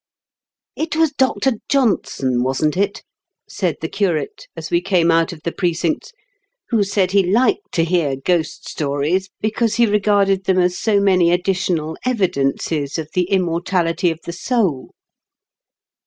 [0.43, 0.45] *'
[0.75, 1.57] It was Dr.
[1.69, 3.03] Johnson, wasn't it,"
[3.47, 6.11] said the curate, as we came out of the Precincts,"
[6.69, 11.29] who said he liked to hear ghost stories, because he regarded them as so many
[11.31, 14.95] additional evidences of the immortality of the soul